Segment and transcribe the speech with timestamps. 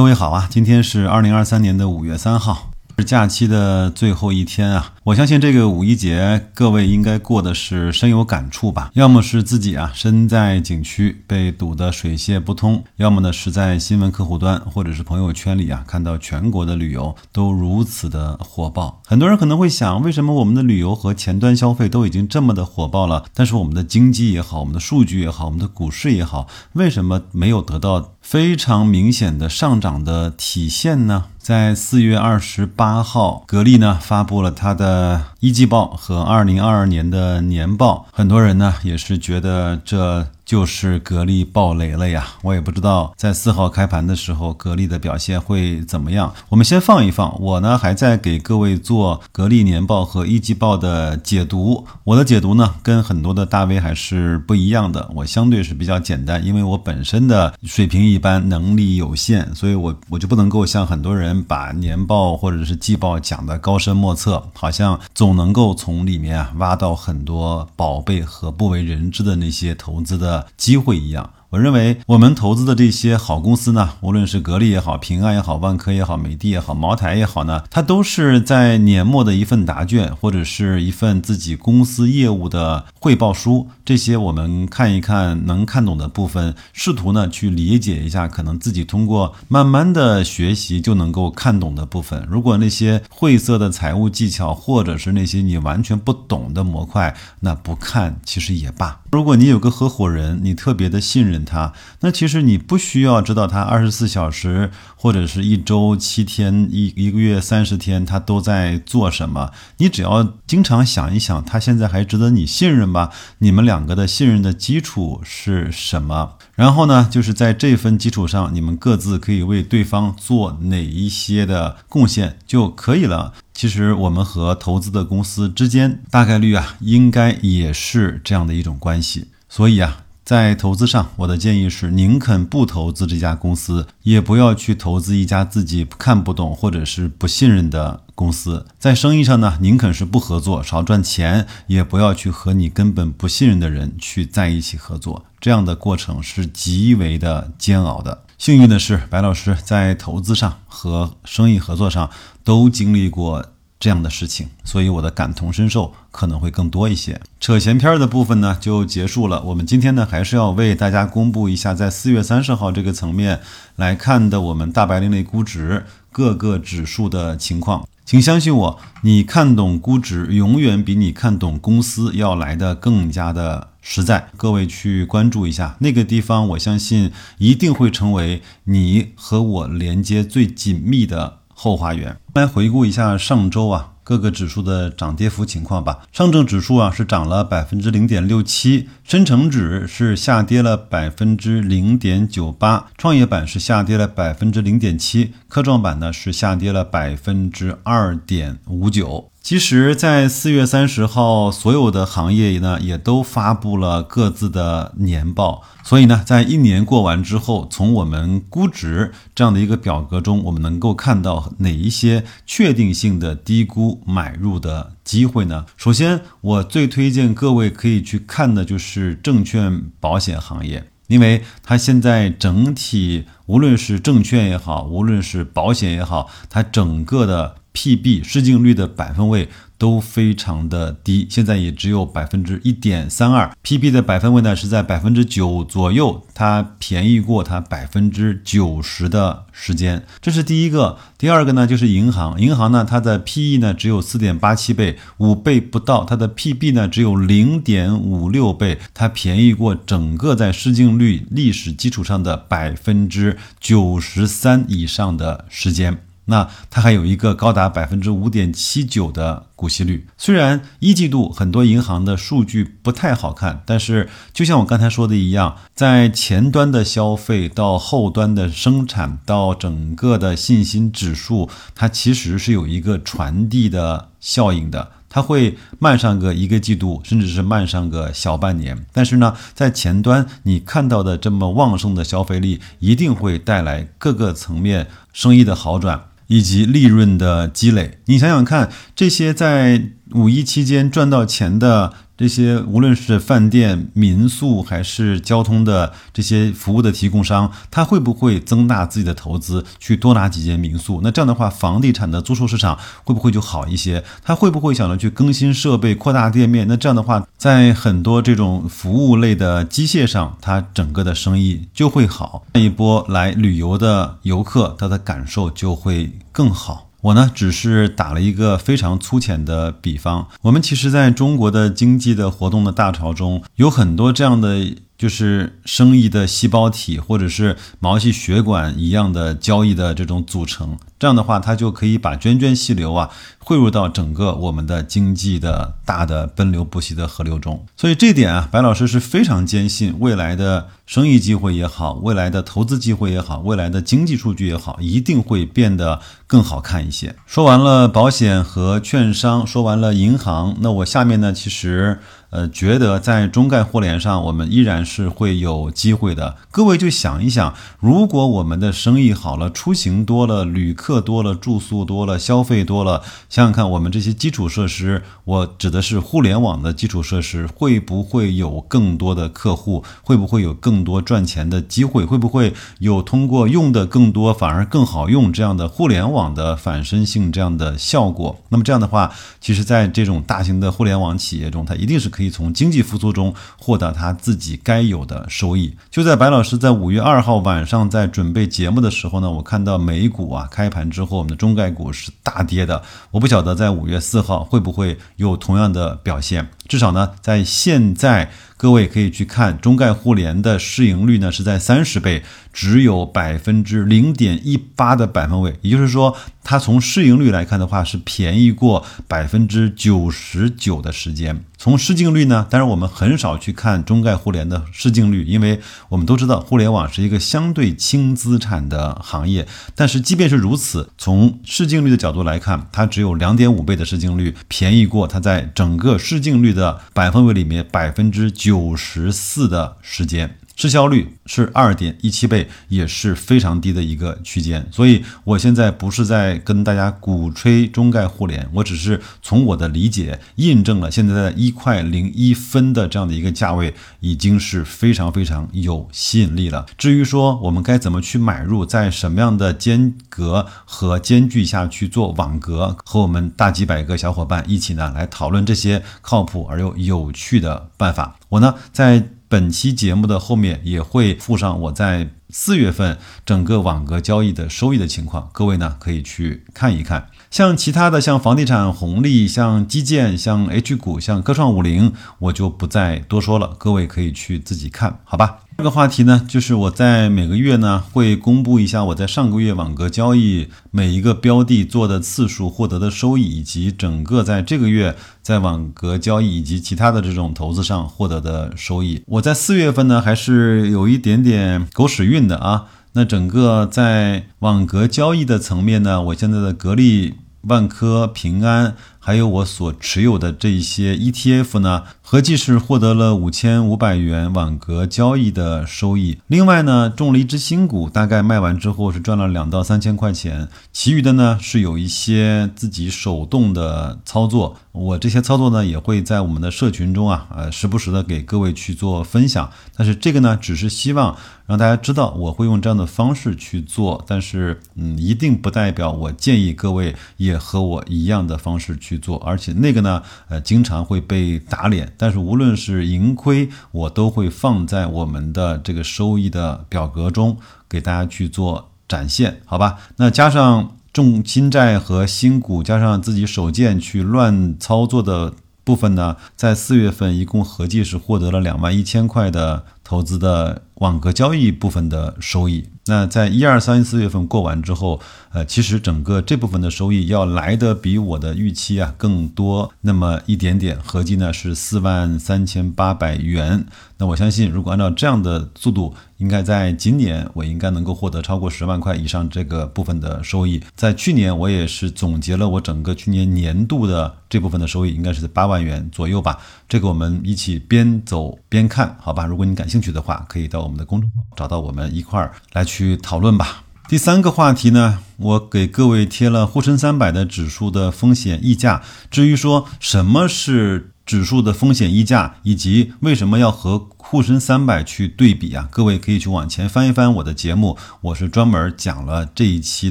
[0.00, 2.70] 各位好啊，今天是二零二三年的五月三号。
[2.98, 8.90] 是假期的最后一天啊，我相信这个五一节各位应该过的是深有感触吧？
[8.92, 19.00] 要么是自己啊身在景区被堵得水泄不通，要么呢是在新闻客户端或者是朋友圈里啊看到全国的旅游都如此的火爆。
[19.06, 31.24] 很多人可能会想，为什么我们的旅游和前端消费都已经这么的火爆了，但是我们的经济也好，我们的数据也好，我们的股市也好，为什么没有得到非常明显的上涨的体现呢？
[31.38, 40.26] 在四月二十八号，格力呢发布了它的一季报和二零二二年的年报，很多人呢也是觉得这。
[40.50, 42.26] 就是格力爆雷了呀！
[42.42, 46.34] 我也不知道在四号开盘的时候，格力的表现会怎么样。
[46.48, 51.86] 我们先放一放，我呢还在给各位做格力年报和一季报的解读。
[52.02, 70.46] 我的解读呢跟很多的大 V 还是不一样的，我相对是比较简单，因为我本身的水平一般，能力有限，所以我我就不能够像很多人把年报或者是季报讲的高深莫测，好像总能够从里面啊挖到很多宝贝和不为人知的那些投资的。
[70.56, 71.32] 机会一样。
[71.50, 83.66] 我认为我们投资的这些好公司呢，无论是格力也好，平安也好，万科也好，美的也好，茅台也好呢，它都是在年末的一份答卷或者是一份自己公司业务的汇报书。
[83.84, 92.24] 这些我们看一看能看懂的部分，试图呢去理解一下，可能自己通过慢慢的学习就能够看懂的部分。
[92.30, 98.99] 如果那些晦涩的财务技巧，或者是那些你完全不懂的模块，那不看其实也罢。
[99.10, 101.44] 如果你有个合伙人，你特别的信任。
[101.44, 113.10] 他那其实你不需要知道他二十四小时或者是一周七天一一个月三十天他都在做什么，你只要经常想一想，他现在还值得你信任吗？
[113.38, 116.36] 你们两个的信任的基础是什么？
[116.54, 123.32] 然后呢，就是在这份基础上，你们各自可以为对方做哪一些的贡献就可以了。
[123.60, 129.26] 其实我们和投资的公司之间大概率啊，应该也是这样的一种关系。
[129.50, 130.04] 所以啊。
[130.24, 138.64] 在投资上，我的建议是，宁肯不投资这家公司，也不要去投资一家自己看不懂或者是不信任的公司。
[138.78, 145.24] 在生意上呢，宁肯是不合作，少赚钱，也不要去和你根本不信任的人去在一起合作。
[145.40, 148.22] 这样的过程是极为的煎熬的。
[148.40, 152.08] 幸运的是，白老师在投资上和生意合作上
[152.42, 153.44] 都经历过。
[153.78, 157.18] 这样的事情，所以我的感同身受可能会更多一些。
[157.40, 159.42] 扯闲篇的部分呢就结束了。
[159.42, 163.40] 我们今天呢还是要为大家公布一下，在四月三十号这个层面
[163.76, 167.88] 来看的我们大白领类估值各个指数的情况。
[168.04, 174.28] 请相信我，你看懂估值永远比你看懂公司要来的更加的实在。
[174.36, 181.40] 各位去关注一下那个地方，我相信一定会成为你和我连接最紧密的。
[181.62, 185.98] 后花园，来回顾一下上周啊各个指数的涨跌幅情况吧。
[186.10, 199.29] 上证指数啊是涨了百分之零点六七，深成指是下跌了百分之零点九八，创业板是下跌了百分之零点七，科创板呢是下跌了百分之二点五九。
[199.42, 205.62] 其实，在四月三十号，所有的行业呢也都发布了各自的年报。
[205.82, 215.64] 所以呢，在一年过完之后，从我们估值这样的一个表格中，我们能够看到哪一些确定性的低估买入的机会呢？
[215.76, 227.56] 首先，我最推荐各位可以去看的就是证券保险行业，因为它现在整体，无论是证券也好，无论是保险也好，它整个的。
[227.72, 229.48] P/B 市净率的百分位
[229.78, 233.50] 都非常的低，现在也只有百分之一点三二。
[233.62, 240.98] P/B 的百分位呢是在百分之九左右，它便宜过它百分之九十的时间，这是第一个。
[241.16, 256.02] 第二个呢就是银行，银行呢它的 P/E 呢只有四点八七倍，五倍不到，它的 P/B 呢只有零点五六倍，它便宜过整个在市净率历史基础上的百分之九十三以上的时间。
[256.30, 260.06] 那它还有一个高达百分之五点七九的股息率。
[260.16, 274.92] 虽然一季度很多银行的数据不太好看，但是就像我刚才说的一样，在前端的消费到后端的生产到整个的信心指数，它其实是有一个传递的效应的。
[275.12, 278.86] 它会慢上个一个季度，甚至是慢上个小半年。
[278.92, 286.04] 但是呢，在前端你看到的这么旺盛的消费力，一定会带来各个层面生意的好转。
[286.30, 289.82] 以及利润的积累，你想想看，这些在
[290.12, 301.00] 五一期间赚到钱的这些无论是饭店、民宿还是交通的这些服务的提供商，他会不会增大自己的投资，去多拿几间民宿？
[301.02, 304.04] 那这样的话，房地产的租售市场会不会就好一些？
[304.22, 306.68] 他会不会想着去更新设备、扩大店面？
[306.68, 312.44] 那这样的话，在很多这种服务类的机械上，它整个的生意就会好。
[312.52, 316.89] 那一波来旅游的游客，他的感受就会更好。
[317.02, 320.28] 我呢，只是打了一个非常粗浅的比方。
[320.42, 324.66] 我们其实在中国的经济的活动的大潮中，有很多这样的。
[325.00, 333.08] 就是生意的细胞体，或者是毛细血管一样的交易的这种组成，这样的话，它就可以把涓涓细流啊
[333.38, 337.64] 汇入到整个我们的经济的大的奔流不息的河流中。
[337.78, 347.16] 所以这点啊，白老师是非常坚信，未来的生意机会也好，未来的投资机会也好，未来的经济数据也好，一定会变得更好看一些。
[347.24, 352.00] 说完了保险和券商，说完了银行，那我下面呢，其实。
[352.30, 356.36] 呃，觉得在中概互联上，我们依然是会有机会的。
[356.52, 369.82] 各位就想一想，如果我们的生意好了，出行多了，旅客多了，住宿多了，消费多了，想想看，我们这些基础设施，我指的是互联网的基础设施，会不会有更多的客户？
[370.04, 372.04] 会不会有更多赚钱的机会？
[372.04, 378.40] 会不会有通过用的更多反而更好用这样的互联网的反身性这样的效果？
[378.50, 382.19] 那么这样的话，其实在这种大型的互联网企业中，它一定是可。
[382.20, 385.74] 可以从经济复苏中获得他自己该有的收益。
[385.90, 392.82] 就在白老师在五月二号晚上在准备节目的时候呢，我看到美股啊开盘之后，我们的中概股是大跌的。
[393.10, 396.46] 我不晓得在五月四号会不会有同样的表现。
[396.68, 411.44] 至少呢，在现在，各位可以去看中概互联的市盈率呢是在三十倍，只有百分之零点一八的百分位，也就是说，它从市盈率来看的话是便宜过百分之九十九的时间。
[411.56, 415.60] 从市净率呢，当然我们很少去看中概互联的市净率，因为
[415.90, 419.46] 我们都知道互联网是一个相对轻资产的行业。
[419.74, 426.80] 但是即便是如此，从市净率的角度来看，它只有两点五倍的市净率，便宜过它在整个市净率的。
[426.92, 430.36] 百分位里面百分之九十四的时间。
[430.60, 434.68] 市销率是二点一七倍，也是非常低的一个区间。
[434.70, 446.66] 所以，我现在不是在跟大家鼓吹中概互联，我只是从我的理解印证了现在的一块零一分的这样的一个价位，已经是非常非常有吸引力了。
[446.76, 458.18] 至于说我们该怎么去买入，在什么样的间隔和间距下去做网格，和我们大几百个小伙伴一起呢来讨论这些靠谱而又有趣的办法。
[458.28, 459.08] 我呢在。
[459.30, 467.08] 本期节目的后面也会附上我在四月份整个网格交易的收益的情况，各位呢可以去看一看。
[467.30, 475.38] 像其他的，像房地产红利、像基建、像 H 股、像科创五零，我就不再多说了，各位可以去自己看，好吧？
[475.60, 489.02] 这个话题呢，就是我在每个月呢会公布一下我在上个月网格交易每一个标的做的次数、获得的收益，以及整个在这个月在网格交易以及其他的这种投资上获得的收益。
[489.06, 492.64] 我在四月份呢还是有一点点狗屎运的啊。
[492.94, 498.74] 那整个在网格交易的层面呢，我现在的格力、万科、平安。
[499.10, 506.18] 还有我所持有的这一些 ETF 呢，合计是获得了五千五百元网格交易的收益。
[506.28, 510.46] 另外呢，中了一只新股，大概卖完之后是赚了两到三千块钱。
[510.72, 519.50] 其余的呢是有一些自己手动的操作，我这些操作呢也会在我们的社群中啊，呃，时不时的给各位去做分享。
[519.76, 529.00] 但是这个呢，只是希望让大家知道我会用这样的方式去做，但是嗯，一定不代表我建议各位也和我一样的方式去。
[529.00, 531.90] 做，而且那个呢，呃，经常会被打脸。
[531.96, 539.78] 但是无论是盈亏，我都会放在我们的这个收益的表格中给大家去做展现，好吧？
[539.96, 552.66] 那加上重新债和新股，加上自己手贱去乱操作的部分呢，在四月份一共合计是获得了两万一千块的投资的网格交易部分的收益。
[552.86, 563.64] 那在一二三四月份过完之后，呃，其实整个这部分的收益要来的比我的预期啊更多那么一点点，合计呢是四万三千八百元。
[563.98, 570.60] 那我相信，如果按照这样的速度，应该在今年我应该能够获得超过十万块以上这个部分的收益。
[570.74, 576.38] 在去年我也是总结了我整个去年年度的这部分的收益，应该是在八万元左右吧。
[576.66, 579.26] 这个我们一起边走边看，好吧？
[579.26, 582.64] 如果你感兴趣的话，可以到我我们的公众号找到我们一块儿来。
[582.70, 583.64] 去讨论吧。
[583.88, 588.80] 第三个话题呢，我给各位贴了沪深三百的指数的风险溢价。
[589.10, 595.66] 至于说什么是指数的风险溢价，以及为什么要和沪深三百去对比啊？
[595.72, 599.90] 各位可以去往前翻一翻我的节目，我是专门讲了这一期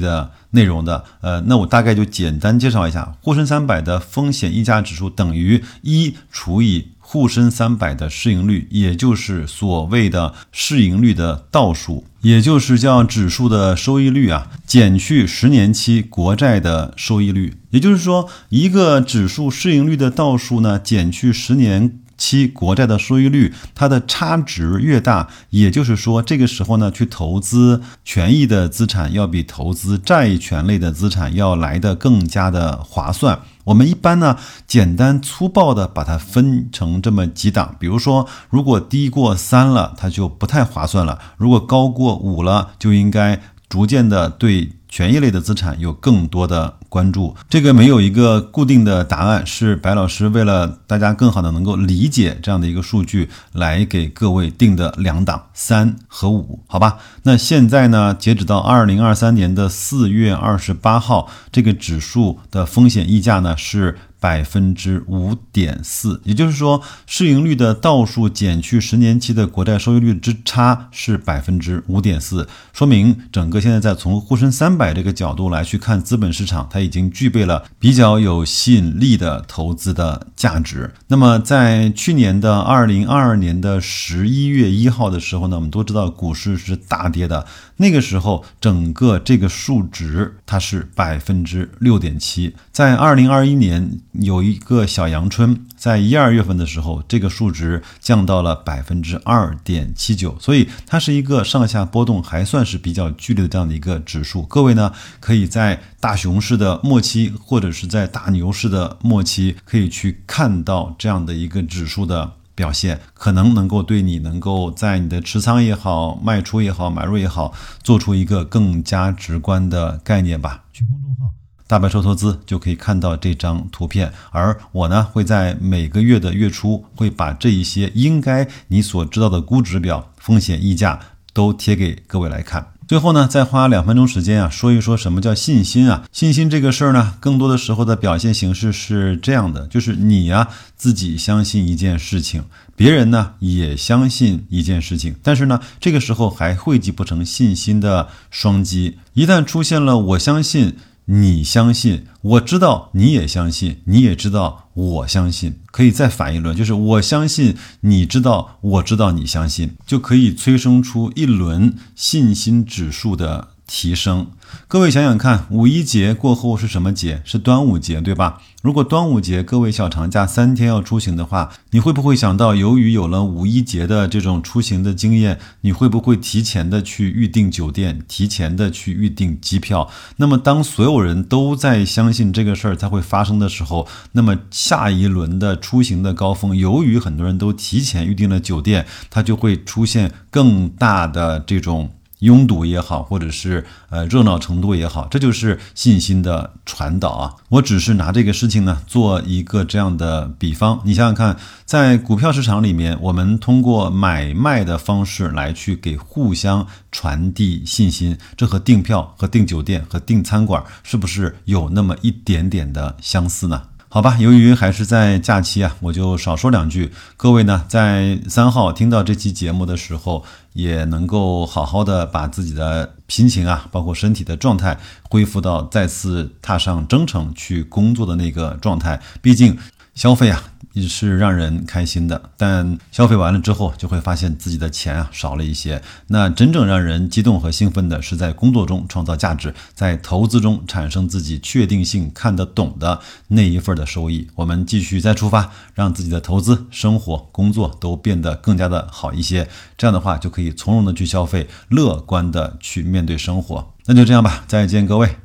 [0.00, 1.04] 的内容的。
[1.20, 6.92] 呃，那我大概就简单介绍一下，沪深三百的风险溢价指数等于一除以。
[7.12, 21.98] 沪深三百的市盈率，也就是所谓的市盈率的倒数，也就是叫指数的收益率啊，减去十年期国债的收益率，也就是说，一个指数市盈率的倒数呢，减去十年。
[22.16, 33.40] 期国债的收益率，它的差值越大，也就是说，这个时候呢，去投资权益的资产要比投资债权类的资产要来的更加的划算。
[33.64, 34.36] 我们一般呢，
[34.66, 44.72] 简单粗暴的把它分成这么几档，比如说，如果低过三了，它就不太划算了；如果高过五了，就应该逐渐的对。
[44.90, 56.98] 权益类的资产有更多的关注，这个没有一个固定的答案，是白老师为了大家更好的能够理解这样的一个数据来给各位定的两档三和五，好吧？
[57.22, 63.96] 那现在呢，截止到二零二三年的四月二十八号，这个指数的风险溢价呢是。
[64.20, 80.92] 百分之五点四，也就是说，市盈率的倒数减去十年期的国债收益率之差是百分之五点四，说明整个现在在从沪深三百这个角度来去看资本市场，它已经具备了比较有吸引力的投资的价值。
[81.08, 87.46] 那么，在去年的二零二二年的十一月一号的时候呢，我们都知道股市是大跌的，
[87.80, 94.00] 那个时候整个这个数值它是百分之六点七，在二零二一年。
[94.12, 104.42] 有一个小阳春，在一二月份的时候，这个数值降到了百分之二点七九，所以它是一个上下波动还算是比较剧烈的这样的一个指数。
[104.42, 120.64] 各位呢，可以在大熊市的末期，或者是在大牛市的末期，可以去看到这样的一个指数的表现，可能能够对你能够在你的持仓也好、卖出也好、买入也好，做出一个更加直观的概念吧。
[120.70, 121.32] 去公众号。
[121.66, 131.00] 大白说投资就可以看到这张图片，而我呢会在每个月的月初会把这一些应该你所知道的估值表、风险溢价
[131.32, 132.69] 都贴给各位来看。
[132.90, 136.02] 最后呢，再花两分钟时间啊，说一说什么叫信心啊？
[136.10, 142.42] 信心这个事儿呢，更多的时候的表现形式是这样的，就是你呀自己相信一件事情，
[142.74, 148.98] 别人呢也相信一件事情，但是呢，这个时候还汇集不成信心的双击。
[149.14, 150.74] 一旦出现了我相信。
[151.12, 163.48] 你相信，我知道你也相信，你也知道我相信，可以再反一轮，就是我相信，你知道，我知道你相信，就可以催生出一轮信心指数的。
[163.72, 164.26] 提升，
[164.66, 167.22] 各位想想看，五一节过后是什么节？
[167.24, 168.42] 是端午节，对吧？
[168.62, 179.88] 如果端午节各位小长假三天要出行的话，你会不会想到，由于有了五一节的这种出行的经验，你会不会提前的去预订酒店，提前的去预订机票？
[180.16, 191.92] 那么当所有人都在相信这个事儿才会发生的时候，那么下一轮的出行的高峰，由于很多人都提前预订了酒店，它就会出现更大的这种。
[192.20, 197.34] 拥堵也好，或者是呃热闹程度也好，这就是信心的传导啊！
[197.48, 213.62] 我只是拿这个事情呢做一个这样的比方，你想想看，在股票市场里面，我们通过买卖的方式来去给互相传递信心，这和订票、和订酒店、和订餐馆是不是有那么一点点的相似呢？
[213.92, 216.92] 好吧，由于还是在假期啊，我就少说两句。
[217.16, 229.02] 各位呢，在三号听到这期节目的时候，也能够好好的把自己的心情啊，包括身体的状态，恢复到再次踏上征程去工作的那个状态。
[229.20, 229.58] 毕竟，
[229.96, 230.40] 消费啊。
[230.72, 235.82] 也是让人开心的，但消费完了之后，就会发现自己的钱啊少了一些。
[236.06, 244.28] 那真正让人激动和兴奋的是在工作中创造价值，在投资中产生自己确定性看得懂的那一份的收益。
[244.34, 249.48] 我们继续再出发，让自己的投资、生活、工作都变得更加的好一些。
[249.76, 253.74] 这样的话，就可以从容的去消费，乐观的去面对生活。
[253.86, 255.20] 那就这样吧，再见，各位。